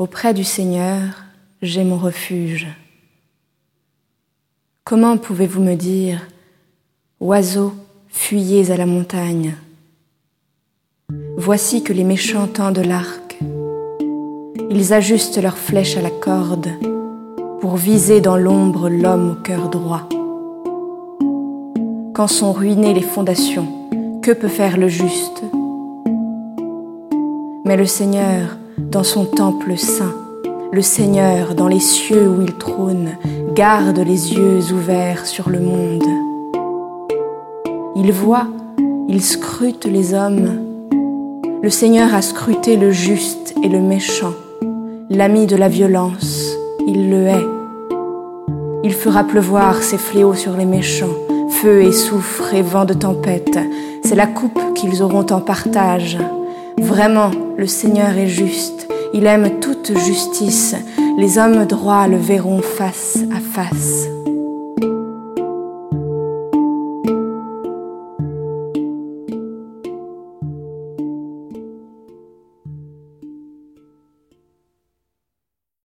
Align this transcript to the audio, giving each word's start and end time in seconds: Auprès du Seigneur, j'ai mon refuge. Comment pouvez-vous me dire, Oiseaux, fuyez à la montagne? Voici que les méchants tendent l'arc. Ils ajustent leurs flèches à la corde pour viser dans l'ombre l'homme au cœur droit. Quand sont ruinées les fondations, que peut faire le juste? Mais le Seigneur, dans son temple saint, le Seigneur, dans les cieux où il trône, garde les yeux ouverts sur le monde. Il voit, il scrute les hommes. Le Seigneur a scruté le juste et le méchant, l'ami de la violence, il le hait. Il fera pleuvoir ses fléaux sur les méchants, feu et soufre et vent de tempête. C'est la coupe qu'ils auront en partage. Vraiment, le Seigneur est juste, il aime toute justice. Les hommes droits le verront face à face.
Auprès 0.00 0.32
du 0.32 0.44
Seigneur, 0.44 1.24
j'ai 1.60 1.84
mon 1.84 1.98
refuge. 1.98 2.66
Comment 4.82 5.18
pouvez-vous 5.18 5.60
me 5.60 5.74
dire, 5.74 6.26
Oiseaux, 7.20 7.74
fuyez 8.08 8.70
à 8.70 8.78
la 8.78 8.86
montagne? 8.86 9.56
Voici 11.36 11.82
que 11.82 11.92
les 11.92 12.04
méchants 12.04 12.46
tendent 12.46 12.78
l'arc. 12.78 13.38
Ils 14.70 14.94
ajustent 14.94 15.42
leurs 15.42 15.58
flèches 15.58 15.98
à 15.98 16.00
la 16.00 16.08
corde 16.08 16.70
pour 17.60 17.76
viser 17.76 18.22
dans 18.22 18.38
l'ombre 18.38 18.88
l'homme 18.88 19.32
au 19.32 19.42
cœur 19.42 19.68
droit. 19.68 20.08
Quand 22.14 22.26
sont 22.26 22.52
ruinées 22.52 22.94
les 22.94 23.02
fondations, 23.02 23.68
que 24.22 24.30
peut 24.30 24.48
faire 24.48 24.78
le 24.78 24.88
juste? 24.88 25.42
Mais 27.66 27.76
le 27.76 27.84
Seigneur, 27.84 28.56
dans 28.90 29.04
son 29.04 29.24
temple 29.24 29.76
saint, 29.76 30.14
le 30.72 30.82
Seigneur, 30.82 31.54
dans 31.54 31.68
les 31.68 31.80
cieux 31.80 32.28
où 32.28 32.42
il 32.42 32.54
trône, 32.54 33.10
garde 33.54 33.98
les 33.98 34.34
yeux 34.34 34.72
ouverts 34.72 35.26
sur 35.26 35.50
le 35.50 35.60
monde. 35.60 36.04
Il 37.96 38.12
voit, 38.12 38.46
il 39.08 39.22
scrute 39.22 39.84
les 39.84 40.14
hommes. 40.14 40.60
Le 41.62 41.70
Seigneur 41.70 42.14
a 42.14 42.22
scruté 42.22 42.76
le 42.76 42.90
juste 42.90 43.54
et 43.62 43.68
le 43.68 43.80
méchant, 43.80 44.34
l'ami 45.10 45.46
de 45.46 45.56
la 45.56 45.68
violence, 45.68 46.56
il 46.86 47.10
le 47.10 47.26
hait. 47.26 47.46
Il 48.82 48.94
fera 48.94 49.24
pleuvoir 49.24 49.82
ses 49.82 49.98
fléaux 49.98 50.34
sur 50.34 50.56
les 50.56 50.64
méchants, 50.64 51.14
feu 51.50 51.82
et 51.82 51.92
soufre 51.92 52.54
et 52.54 52.62
vent 52.62 52.84
de 52.84 52.94
tempête. 52.94 53.58
C'est 54.04 54.14
la 54.14 54.26
coupe 54.26 54.60
qu'ils 54.74 55.02
auront 55.02 55.26
en 55.30 55.40
partage. 55.40 56.16
Vraiment, 56.80 57.30
le 57.56 57.66
Seigneur 57.66 58.16
est 58.16 58.28
juste, 58.28 58.88
il 59.12 59.26
aime 59.26 59.60
toute 59.60 59.96
justice. 59.98 60.74
Les 61.18 61.38
hommes 61.38 61.66
droits 61.66 62.08
le 62.08 62.16
verront 62.16 62.62
face 62.62 63.18
à 63.34 63.40
face. 63.40 64.06